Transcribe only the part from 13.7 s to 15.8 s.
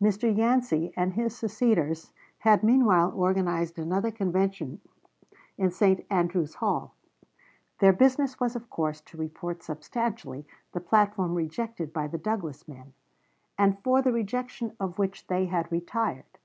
for the rejection of which they had